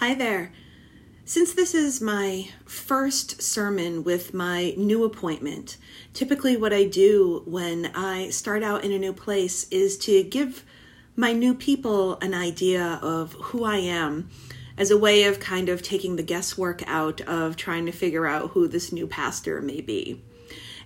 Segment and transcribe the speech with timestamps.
[0.00, 0.52] Hi there.
[1.24, 5.78] Since this is my first sermon with my new appointment,
[6.12, 10.66] typically what I do when I start out in a new place is to give
[11.16, 14.28] my new people an idea of who I am
[14.76, 18.50] as a way of kind of taking the guesswork out of trying to figure out
[18.50, 20.22] who this new pastor may be.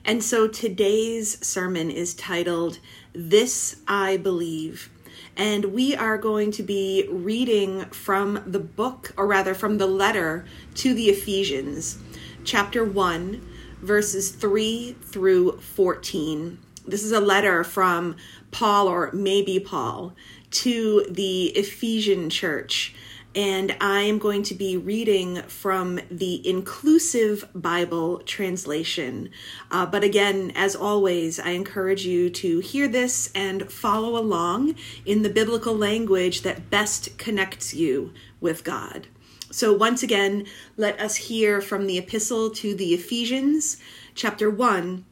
[0.05, 2.79] And so today's sermon is titled,
[3.13, 4.89] This I Believe
[5.37, 10.45] and we are going to be reading from the book, or rather from the letter
[10.77, 11.99] to the Ephesians,
[12.45, 13.47] chapter 1,
[13.81, 16.59] verses 3 through 14.
[16.87, 18.17] This is a letter from
[18.51, 20.15] Paul, or maybe Paul,
[20.51, 22.95] to the Ephesian church
[23.35, 29.31] and I am going to be reading from the Inclusive Bible translation.
[29.71, 34.75] Uh, but again, as always, I encourage you to hear this and follow along
[35.07, 39.07] in the biblical language that best connects you with God.
[39.53, 43.79] So, once again, let us hear from the Epistle to the Ephesians,
[44.15, 45.05] chapter 1,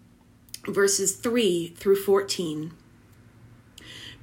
[0.67, 2.73] verses 3 through 14.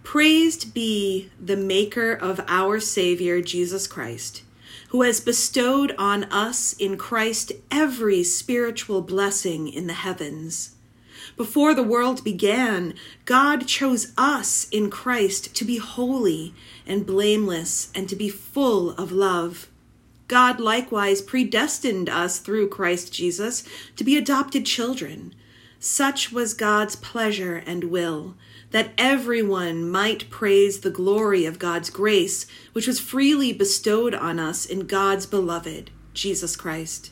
[0.06, 4.44] Praised be the Maker of our Savior Jesus Christ,
[4.90, 10.76] who has bestowed on us in Christ every spiritual blessing in the heavens.
[11.36, 12.94] Before the world began,
[13.26, 16.54] God chose us in Christ to be holy
[16.86, 19.70] and blameless and to be full of love.
[20.28, 23.64] God likewise predestined us through Christ Jesus
[23.96, 25.34] to be adopted children.
[25.80, 28.36] Such was God's pleasure and will
[28.72, 34.66] that everyone might praise the glory of God's grace, which was freely bestowed on us
[34.66, 37.12] in God's beloved, Jesus Christ.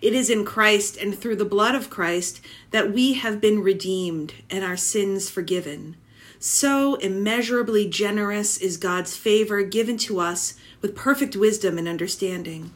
[0.00, 4.34] It is in Christ and through the blood of Christ that we have been redeemed
[4.50, 5.96] and our sins forgiven.
[6.38, 12.72] So immeasurably generous is God's favor given to us with perfect wisdom and understanding.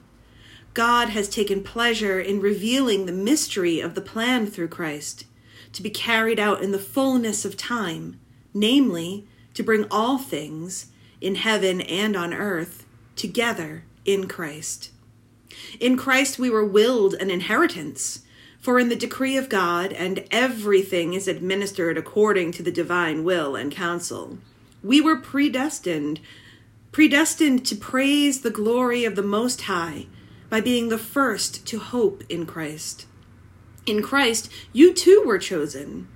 [0.74, 5.26] God has taken pleasure in revealing the mystery of the plan through Christ
[5.72, 8.18] to be carried out in the fullness of time,
[8.54, 10.86] namely, to bring all things
[11.20, 14.90] in heaven and on earth together in Christ.
[15.78, 18.20] In Christ we were willed an inheritance,
[18.60, 23.56] for in the decree of God, and everything is administered according to the divine will
[23.56, 24.38] and counsel,
[24.82, 26.20] we were predestined,
[26.90, 30.06] predestined to praise the glory of the Most High
[30.48, 33.06] by being the first to hope in Christ.
[33.84, 36.08] In Christ, you too were chosen.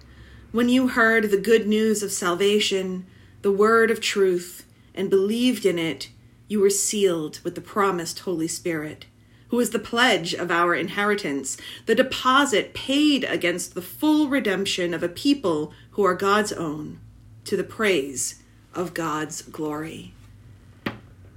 [0.53, 3.07] When you heard the good news of salvation,
[3.43, 6.11] the word of truth, and believed in it,
[6.49, 9.07] you were sealed with the promised Holy Spirit,
[9.49, 11.57] who is the pledge of our inheritance,
[11.87, 17.01] the deposit paid against the full redemption of a people who are God's own,
[17.45, 18.43] to the praise
[18.75, 20.15] of God's glory.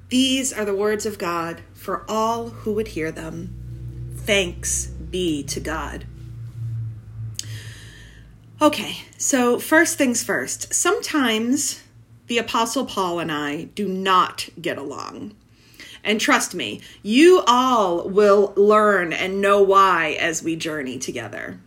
[0.09, 4.13] These are the words of God for all who would hear them.
[4.15, 6.05] Thanks be to God.
[8.61, 10.73] Okay, so first things first.
[10.73, 11.81] Sometimes
[12.27, 15.33] the Apostle Paul and I do not get along.
[16.03, 21.61] And trust me, you all will learn and know why as we journey together.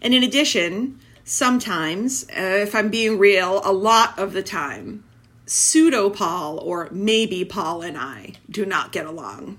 [0.00, 5.02] And in addition, sometimes, uh, if I'm being real, a lot of the time,
[5.44, 9.58] pseudo Paul or maybe Paul and I do not get along.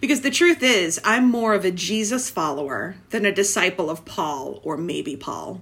[0.00, 4.60] Because the truth is, I'm more of a Jesus follower than a disciple of Paul
[4.62, 5.60] or maybe Paul.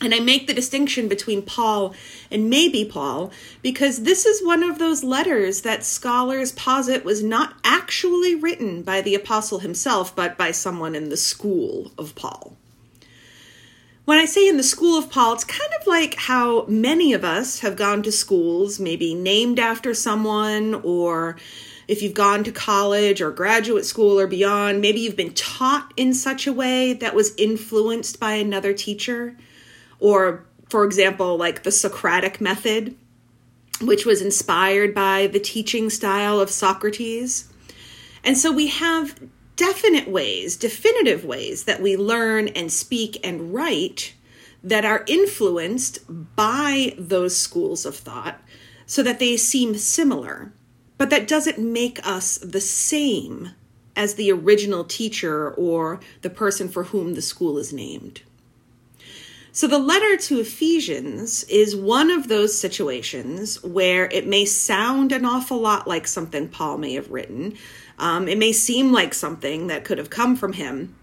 [0.00, 1.94] And I make the distinction between Paul
[2.30, 3.30] and maybe Paul
[3.62, 9.00] because this is one of those letters that scholars posit was not actually written by
[9.00, 12.56] the apostle himself, but by someone in the school of Paul.
[14.04, 17.22] When I say in the school of Paul, it's kind of like how many of
[17.22, 21.36] us have gone to schools, maybe named after someone or
[21.88, 26.14] if you've gone to college or graduate school or beyond, maybe you've been taught in
[26.14, 29.36] such a way that was influenced by another teacher.
[29.98, 32.96] Or, for example, like the Socratic method,
[33.80, 37.48] which was inspired by the teaching style of Socrates.
[38.24, 39.18] And so we have
[39.56, 44.14] definite ways, definitive ways that we learn and speak and write
[44.62, 45.98] that are influenced
[46.36, 48.40] by those schools of thought
[48.86, 50.52] so that they seem similar.
[51.02, 53.50] But that doesn't make us the same
[53.96, 58.22] as the original teacher or the person for whom the school is named.
[59.50, 65.24] So, the letter to Ephesians is one of those situations where it may sound an
[65.24, 67.56] awful lot like something Paul may have written.
[67.98, 70.94] Um, it may seem like something that could have come from him,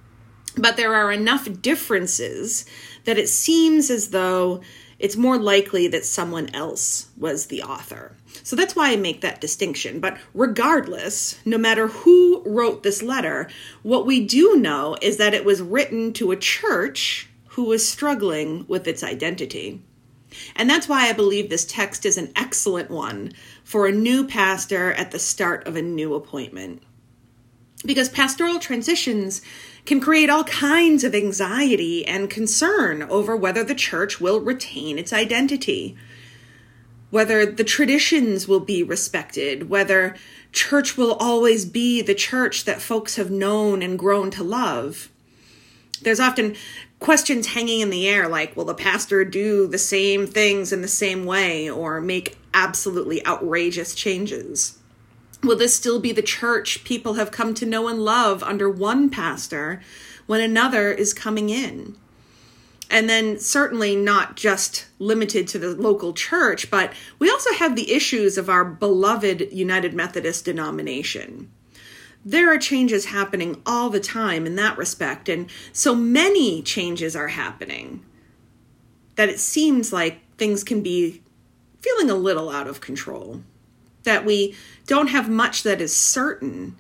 [0.55, 2.65] but there are enough differences
[3.03, 4.61] that it seems as though
[4.97, 8.15] it's more likely that someone else was the author.
[8.43, 9.99] So that's why I make that distinction.
[9.99, 13.49] But regardless, no matter who wrote this letter,
[13.83, 18.65] what we do know is that it was written to a church who was struggling
[18.67, 19.81] with its identity.
[20.55, 23.33] And that's why I believe this text is an excellent one
[23.63, 26.83] for a new pastor at the start of a new appointment.
[27.85, 29.41] Because pastoral transitions
[29.85, 35.13] can create all kinds of anxiety and concern over whether the church will retain its
[35.13, 35.97] identity,
[37.11, 40.15] whether the traditions will be respected, whether
[40.51, 45.09] church will always be the church that folks have known and grown to love.
[46.01, 46.55] There's often
[46.99, 50.87] questions hanging in the air like will the pastor do the same things in the
[50.87, 54.77] same way or make absolutely outrageous changes
[55.41, 59.09] will this still be the church people have come to know and love under one
[59.09, 59.81] pastor
[60.27, 61.95] when another is coming in
[62.91, 67.91] and then certainly not just limited to the local church but we also have the
[67.91, 71.49] issues of our beloved united methodist denomination
[72.25, 75.29] there are changes happening all the time in that respect.
[75.29, 78.05] And so many changes are happening
[79.15, 81.21] that it seems like things can be
[81.81, 83.41] feeling a little out of control,
[84.03, 84.55] that we
[84.85, 86.75] don't have much that is certain.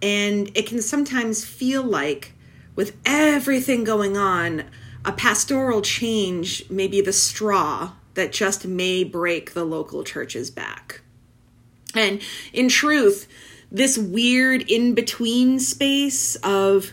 [0.00, 2.32] And it can sometimes feel like,
[2.76, 4.64] with everything going on,
[5.04, 11.00] a pastoral change may be the straw that just may break the local church's back.
[11.94, 12.22] And
[12.52, 13.28] in truth,
[13.70, 16.92] this weird in between space of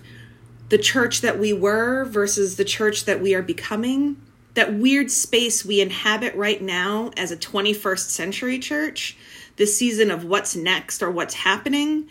[0.70, 4.22] the church that we were versus the church that we are becoming,
[4.54, 9.18] that weird space we inhabit right now as a 21st century church,
[9.58, 12.08] this season of what's next or what's happening,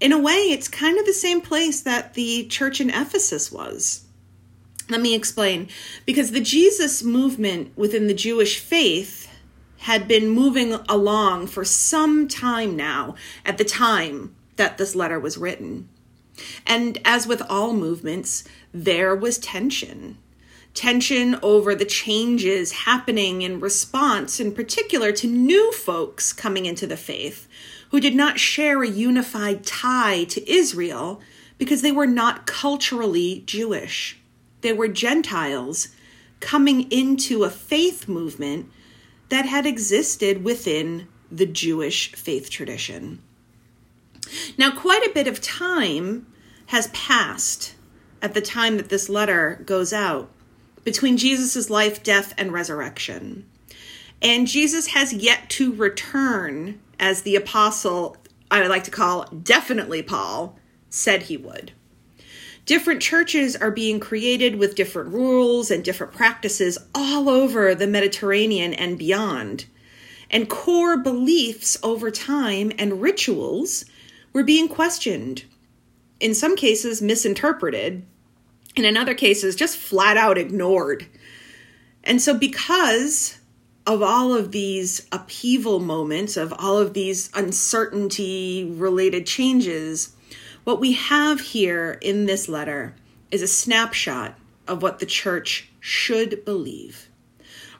[0.00, 4.05] in a way, it's kind of the same place that the church in Ephesus was.
[4.88, 5.68] Let me explain.
[6.04, 9.28] Because the Jesus movement within the Jewish faith
[9.78, 15.36] had been moving along for some time now at the time that this letter was
[15.36, 15.88] written.
[16.66, 20.18] And as with all movements, there was tension.
[20.74, 26.96] Tension over the changes happening in response, in particular, to new folks coming into the
[26.96, 27.48] faith
[27.90, 31.20] who did not share a unified tie to Israel
[31.56, 34.18] because they were not culturally Jewish.
[34.60, 35.88] They were Gentiles
[36.40, 38.70] coming into a faith movement
[39.28, 43.22] that had existed within the Jewish faith tradition.
[44.58, 46.26] Now, quite a bit of time
[46.66, 47.74] has passed
[48.22, 50.30] at the time that this letter goes out
[50.84, 53.46] between Jesus' life, death, and resurrection.
[54.22, 58.16] And Jesus has yet to return as the apostle,
[58.50, 60.58] I would like to call definitely Paul,
[60.88, 61.72] said he would
[62.66, 68.74] different churches are being created with different rules and different practices all over the Mediterranean
[68.74, 69.66] and beyond.
[70.30, 73.84] And core beliefs over time and rituals
[74.32, 75.44] were being questioned,
[76.18, 78.04] in some cases, misinterpreted,
[78.76, 81.06] and in other cases, just flat out ignored.
[82.02, 83.38] And so, because
[83.86, 90.15] of all of these upheaval moments, of all of these uncertainty related changes,
[90.66, 92.92] what we have here in this letter
[93.30, 94.36] is a snapshot
[94.66, 97.08] of what the church should believe.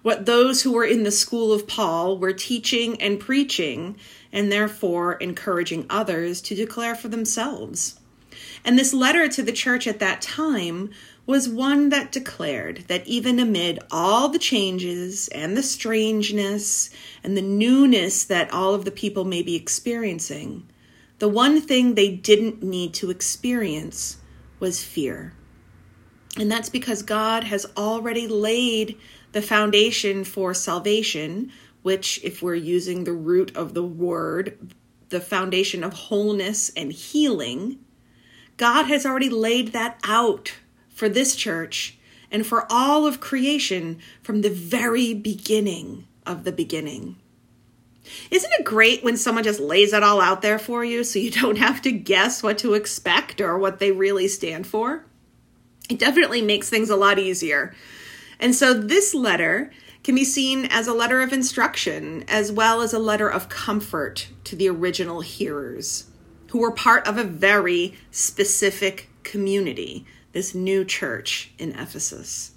[0.02, 3.96] What those who were in the school of Paul were teaching and preaching,
[4.30, 7.98] and therefore encouraging others to declare for themselves.
[8.64, 10.90] And this letter to the church at that time
[11.26, 16.90] was one that declared that even amid all the changes and the strangeness
[17.24, 20.68] and the newness that all of the people may be experiencing,
[21.18, 24.18] the one thing they didn't need to experience
[24.60, 25.32] was fear.
[26.38, 28.98] And that's because God has already laid
[29.32, 31.50] the foundation for salvation,
[31.82, 34.74] which, if we're using the root of the word,
[35.08, 37.78] the foundation of wholeness and healing,
[38.56, 40.54] God has already laid that out
[40.88, 41.98] for this church
[42.30, 47.16] and for all of creation from the very beginning of the beginning.
[48.30, 51.30] Isn't it great when someone just lays it all out there for you so you
[51.30, 55.04] don't have to guess what to expect or what they really stand for?
[55.88, 57.74] It definitely makes things a lot easier.
[58.40, 59.70] And so this letter
[60.02, 64.28] can be seen as a letter of instruction as well as a letter of comfort
[64.44, 66.06] to the original hearers
[66.50, 72.52] who were part of a very specific community, this new church in Ephesus.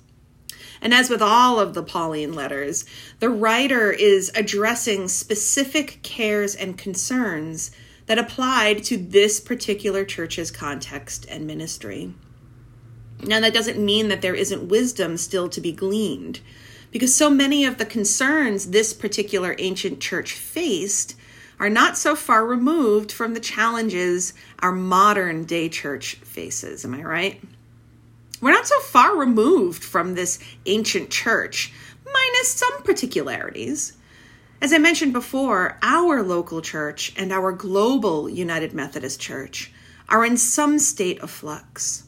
[0.81, 2.86] And as with all of the Pauline letters,
[3.19, 7.71] the writer is addressing specific cares and concerns
[8.05, 12.13] that applied to this particular church's context and ministry.
[13.21, 16.39] Now, that doesn't mean that there isn't wisdom still to be gleaned,
[16.91, 21.15] because so many of the concerns this particular ancient church faced
[21.59, 26.86] are not so far removed from the challenges our modern day church faces.
[26.86, 27.41] Am I right?
[28.41, 31.74] We're not so far removed from this ancient church,
[32.05, 33.98] minus some particularities.
[34.62, 39.72] As I mentioned before, our local church and our global United Methodist Church
[40.08, 42.03] are in some state of flux.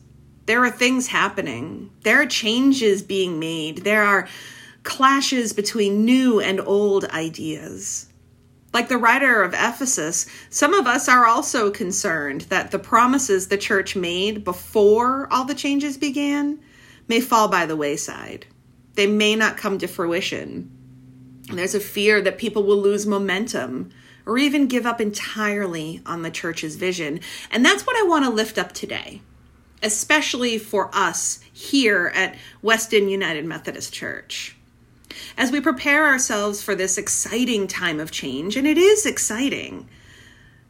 [0.45, 4.27] There are things happening, there are changes being made, there are
[4.83, 8.10] clashes between new and old ideas.
[8.73, 13.57] Like the writer of Ephesus, some of us are also concerned that the promises the
[13.57, 16.59] church made before all the changes began
[17.07, 18.45] may fall by the wayside.
[18.93, 20.71] They may not come to fruition.
[21.51, 23.89] There's a fear that people will lose momentum
[24.25, 27.19] or even give up entirely on the church's vision.
[27.49, 29.21] And that's what I want to lift up today,
[29.83, 34.55] especially for us here at Weston United Methodist Church
[35.37, 39.87] as we prepare ourselves for this exciting time of change, and it is exciting,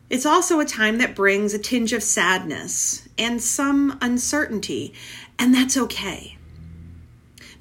[0.09, 4.93] it's also a time that brings a tinge of sadness and some uncertainty,
[5.39, 6.37] and that's okay.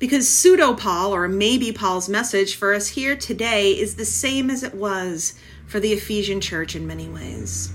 [0.01, 4.65] Because pseudo Paul, or maybe Paul's message for us here today, is the same as
[4.65, 7.73] it was for the Ephesian church in many ways.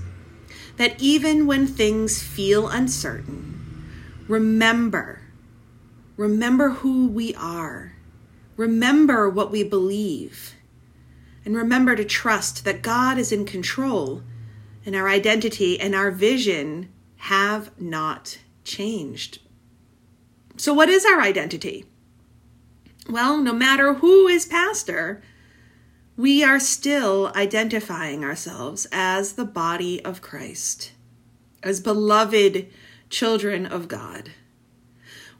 [0.76, 3.86] That even when things feel uncertain,
[4.28, 5.22] remember,
[6.18, 7.95] remember who we are
[8.56, 10.54] Remember what we believe.
[11.44, 14.22] And remember to trust that God is in control
[14.84, 19.40] and our identity and our vision have not changed.
[20.56, 21.84] So, what is our identity?
[23.08, 25.22] Well, no matter who is pastor,
[26.16, 30.92] we are still identifying ourselves as the body of Christ,
[31.62, 32.68] as beloved
[33.10, 34.30] children of God.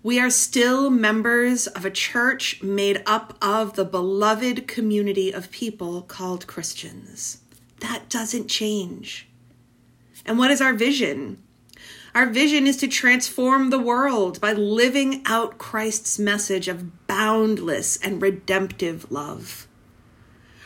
[0.06, 6.02] We are still members of a church made up of the beloved community of people
[6.02, 7.40] called Christians.
[7.80, 9.26] That doesn't change.
[10.24, 11.42] And what is our vision?
[12.14, 18.22] Our vision is to transform the world by living out Christ's message of boundless and
[18.22, 19.66] redemptive love.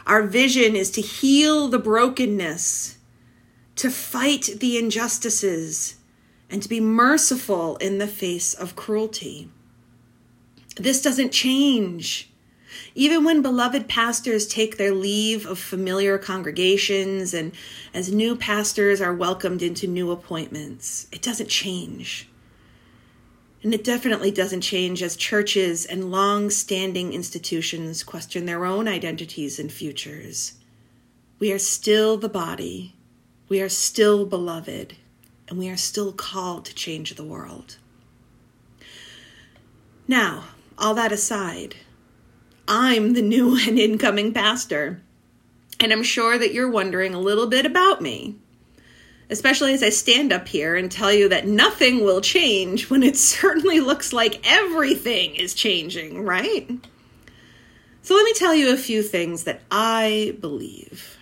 [0.07, 2.99] Our vision is to heal the brokenness,
[3.77, 5.97] to fight the injustices,
[6.51, 9.49] and to be merciful in the face of cruelty.
[10.77, 12.31] This doesn't change.
[12.95, 17.53] Even when beloved pastors take their leave of familiar congregations and
[17.95, 22.29] as new pastors are welcomed into new appointments, it doesn't change.
[23.63, 29.59] And it definitely doesn't change as churches and long standing institutions question their own identities
[29.59, 30.55] and futures.
[31.39, 32.97] We are still the body,
[33.49, 34.97] we are still beloved,
[35.51, 37.77] and we are still called to change the world.
[40.07, 40.45] Now,
[40.79, 41.75] all that aside,
[42.67, 45.03] I'm the new and incoming pastor,
[45.81, 48.37] and I'm sure that you're wondering a little bit about me,
[49.29, 53.17] especially as I stand up here and tell you that nothing will change when it
[53.19, 56.71] certainly looks like everything is changing, right?
[58.03, 61.19] So let me tell you a few things that I believe.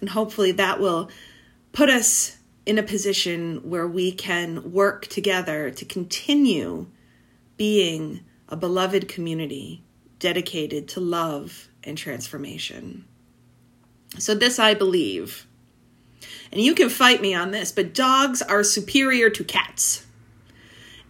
[0.00, 1.10] And hopefully that will
[1.72, 6.86] put us in a position where we can work together to continue
[7.56, 9.82] being a beloved community
[10.18, 13.04] dedicated to love and transformation.
[14.18, 15.46] So, this I believe,
[16.52, 20.06] and you can fight me on this, but dogs are superior to cats.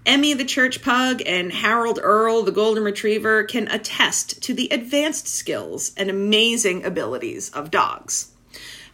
[0.07, 5.27] Emmy the church pug and Harold Earl the golden retriever can attest to the advanced
[5.27, 8.33] skills and amazing abilities of dogs.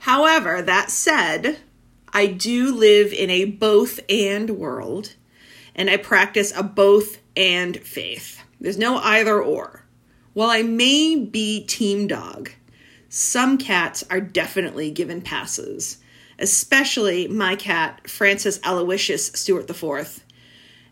[0.00, 1.58] However, that said,
[2.12, 5.14] I do live in a both and world,
[5.74, 8.42] and I practice a both and faith.
[8.60, 9.84] There's no either or.
[10.32, 12.50] While I may be team dog,
[13.08, 15.98] some cats are definitely given passes,
[16.38, 20.24] especially my cat, Francis Aloysius Stewart IV,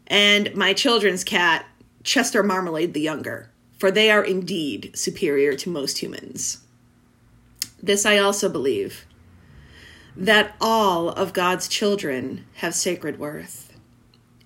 [0.06, 1.66] and my children's cat,
[2.02, 6.58] Chester Marmalade the Younger, for they are indeed superior to most humans.
[7.80, 9.04] This I also believe
[10.18, 13.72] that all of God's children have sacred worth.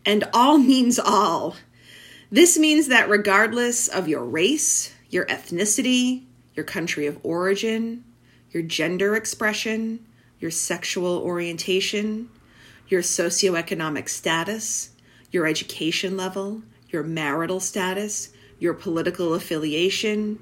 [0.05, 1.57] And all means all.
[2.31, 6.25] This means that regardless of your race, your ethnicity,
[6.55, 8.05] your country of origin,
[8.51, 10.05] your gender expression,
[10.41, 12.29] your sexual orientation,
[12.89, 14.91] your socioeconomic status,
[15.31, 20.39] your education level, your marital status, your political affiliation,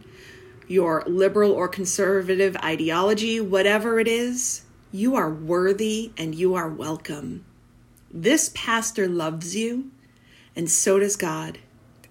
[0.67, 7.45] your liberal or conservative ideology, whatever it is, you are worthy and you are welcome.
[8.11, 9.91] This pastor loves you,
[10.57, 11.59] and so does God,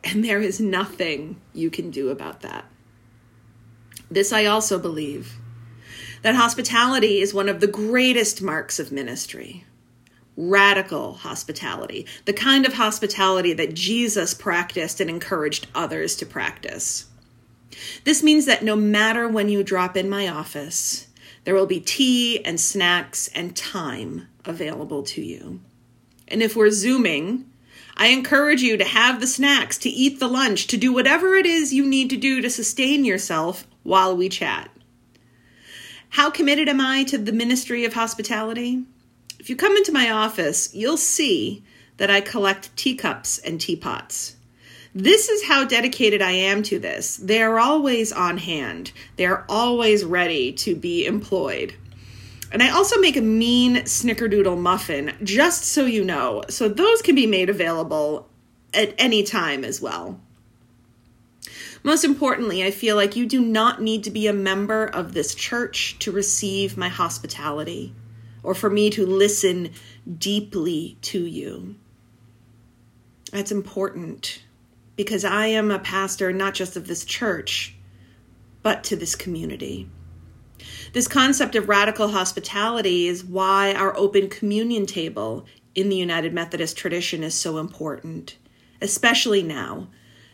[0.04, 2.66] and there is nothing you can do about that.
[4.10, 5.38] This I also believe
[6.22, 9.66] that hospitality is one of the greatest marks of ministry.
[10.38, 17.08] Radical hospitality, the kind of hospitality that Jesus practiced and encouraged others to practice.
[18.06, 21.08] This means that no matter when you drop in my office,
[21.50, 25.60] there will be tea and snacks and time available to you.
[26.28, 27.50] And if we're Zooming,
[27.98, 31.48] I encourage you to have the snacks, to eat the lunch, to do whatever it
[31.48, 34.70] is you need to do to sustain yourself while we chat.
[36.10, 38.84] How committed am I to the ministry of hospitality?
[39.40, 41.64] If you come into my office, you'll see
[41.98, 44.36] that I collect teacups and teapots.
[44.94, 47.18] This is how dedicated I am to this.
[47.18, 51.76] They are always on hand, they are always ready to be employed.
[52.52, 56.42] And I also make a mean snickerdoodle muffin, just so you know.
[56.50, 58.28] So those can be made available
[58.74, 60.20] at any time as well.
[61.84, 65.36] Most importantly, I feel like you do not need to be a member of this
[65.36, 67.94] church to receive my hospitality
[68.42, 69.72] or for me to listen
[70.18, 71.76] deeply to you.
[73.32, 74.42] That's important
[75.00, 77.74] because I am a pastor not just of this church,
[78.62, 79.90] but to this community.
[80.92, 86.76] This concept of radical hospitality is why our open communion table in the United Methodist
[86.76, 88.36] tradition is so important,
[88.82, 89.88] especially now,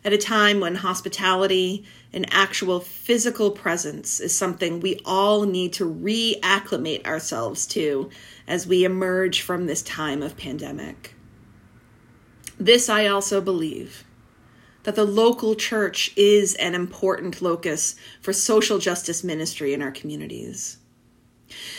[0.04, 5.86] at a time when hospitality and actual physical presence is something we all need to
[5.88, 8.10] reacclimate ourselves to
[8.48, 11.14] as we emerge from this time of pandemic.
[12.58, 14.04] This I also believe
[14.86, 20.78] that the local church is an important locus for social justice ministry in our communities.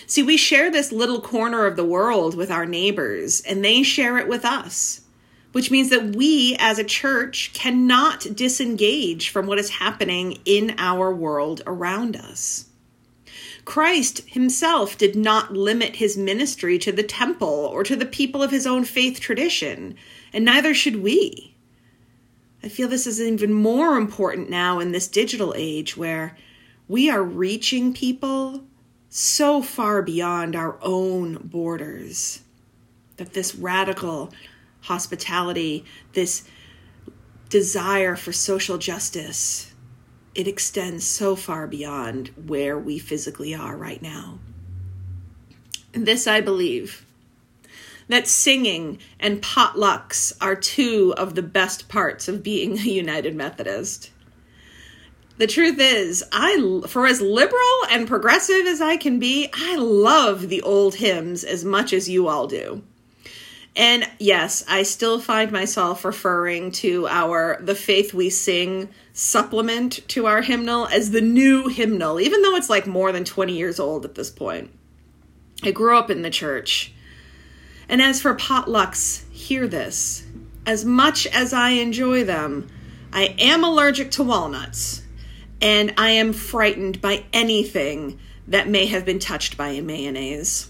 [0.07, 4.19] See, we share this little corner of the world with our neighbors, and they share
[4.19, 5.03] it with us,
[5.53, 11.15] which means that we as a church cannot disengage from what is happening in our
[11.15, 12.67] world around us.
[13.65, 18.53] Christ himself did not limit his ministry to the temple or to the people of
[18.53, 19.97] his own faith tradition,
[20.33, 21.56] and neither should we.
[22.67, 26.37] I feel this is even more important now in this digital age where
[26.89, 28.65] we are reaching people
[29.09, 32.43] so far beyond our own borders
[33.19, 34.33] that this radical
[34.81, 36.43] hospitality, this
[37.51, 39.73] desire for social justice,
[40.35, 44.41] it extends so far beyond where we physically are right now.
[45.95, 47.06] And this, I believe,
[48.09, 54.11] that singing and potlucks are two of the best parts of being a United Methodist.
[55.39, 60.49] The truth is, I for as liberal and progressive as I can be, I love
[60.49, 62.83] the old hymns as much as you all do.
[63.77, 70.25] And yes, I still find myself referring to our The Faith We Sing supplement to
[70.25, 74.07] our hymnal as the new hymnal, even though it's like more than 20 years old
[74.07, 74.71] at this point.
[75.63, 76.95] I grew up in the church
[77.89, 80.25] and as for potlucks, hear this.
[80.65, 82.69] As much as I enjoy them,
[83.13, 85.03] I am allergic to walnuts,
[85.61, 88.19] and I am frightened by anything
[88.49, 90.69] that may have been touched by a mayonnaise.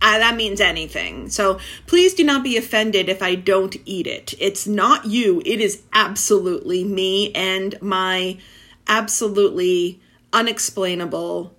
[0.00, 1.28] Uh, that means anything.
[1.30, 4.34] So please do not be offended if I don't eat it.
[4.38, 8.38] It's not you, it is absolutely me and my
[8.86, 10.00] absolutely
[10.32, 11.54] unexplainable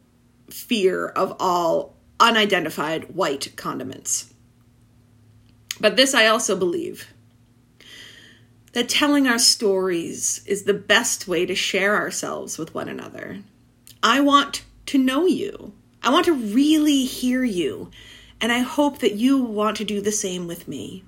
[0.49, 4.33] fear of all unidentified white condiments.
[5.79, 7.13] But this I also believe
[8.73, 13.39] that telling our stories is the best way to share ourselves with one another.
[14.03, 15.73] I want to know you.
[16.03, 17.89] I want to really hear you.
[18.39, 21.03] And I hope that you want to do the same with me.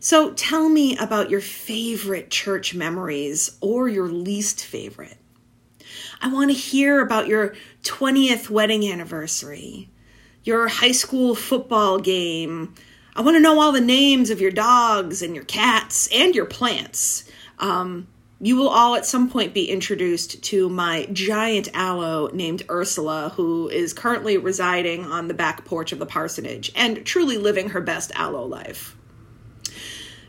[0.00, 5.18] So tell me about your favorite church memories or your least favorite.
[6.20, 9.88] I want to hear about your 20th wedding anniversary,
[10.44, 12.74] your high school football game,
[13.16, 16.46] I want to know all the names of your dogs and your cats and your
[16.46, 17.24] plants.
[17.58, 18.06] Um,
[18.40, 23.68] you will all at some point be introduced to my giant aloe named Ursula, who
[23.68, 28.12] is currently residing on the back porch of the parsonage and truly living her best
[28.14, 28.96] aloe life.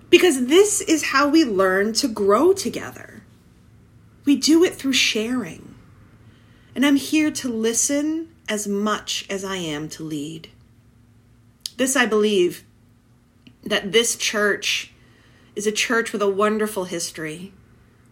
[0.10, 3.22] Because this is how we learn to grow together.
[4.26, 5.76] We do it through sharing.
[6.74, 10.50] And I'm here to listen as much as I am to lead.
[11.78, 12.64] This, I believe,
[13.64, 14.94] that this church
[15.56, 17.52] is a church with a wonderful history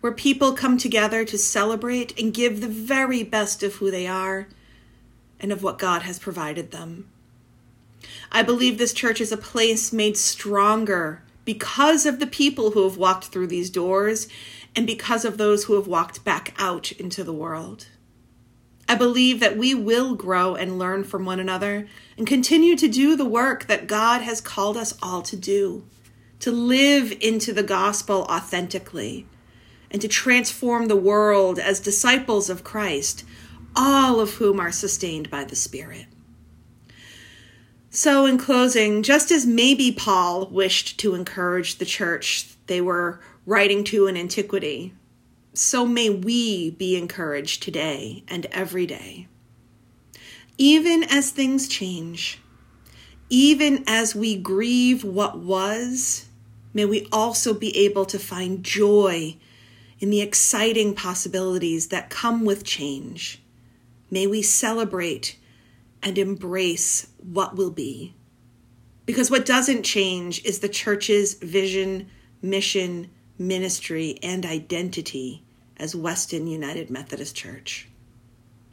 [0.01, 4.47] where people come together to celebrate and give the very best of who they are
[5.39, 7.10] and of what God has provided them.
[8.31, 12.97] I believe this church is a place made stronger because of the people who have
[12.97, 14.27] walked through these doors
[14.75, 17.88] and because of those who have walked back out into the world.
[18.89, 23.15] I believe that we will grow and learn from one another and continue to do
[23.15, 25.84] the work that God has called us all to do,
[26.39, 29.28] to live into the gospel authentically,
[29.91, 33.26] and to transform the world as disciples of Christ,
[33.76, 36.06] all of whom are sustained by the Spirit.
[37.89, 43.84] So, in closing, just as maybe Paul wished to encourage the church they were writing
[43.86, 44.93] to in antiquity,
[45.57, 49.27] so may we be encouraged today and every day.
[50.59, 52.39] Even as things change,
[53.31, 56.27] even as we grieve what was,
[56.75, 59.35] may we also be able to find joy
[59.99, 63.41] in the exciting possibilities that come with change.
[64.11, 65.39] May we celebrate
[66.03, 68.13] and embrace what will be.
[69.07, 72.09] Because what doesn't change is the church's vision,
[72.43, 75.43] mission, ministry, and identity
[75.77, 77.87] as Weston United Methodist Church.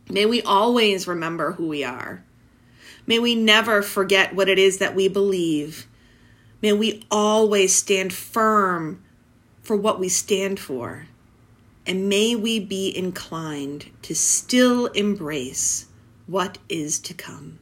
[0.09, 2.25] May we always remember who we are.
[3.07, 5.87] May we never forget what it is that we believe.
[6.63, 9.03] May we always stand firm
[9.63, 11.07] for what we stand for.
[11.87, 15.87] And may we be inclined to still embrace
[16.27, 17.59] what is to come.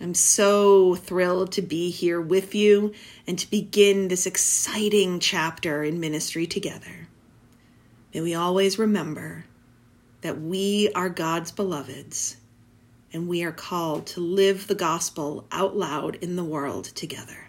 [0.00, 2.92] I'm so thrilled to be here with you
[3.26, 7.05] and to begin this exciting chapter in ministry together.
[8.16, 9.44] May we always remember
[10.22, 12.38] that we are God's beloveds
[13.12, 17.48] and we are called to live the gospel out loud in the world together.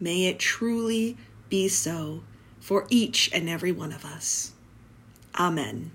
[0.00, 1.18] May it truly
[1.50, 2.22] be so
[2.58, 4.52] for each and every one of us.
[5.38, 5.90] Amen.